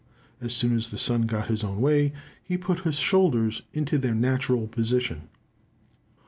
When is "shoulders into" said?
2.97-3.99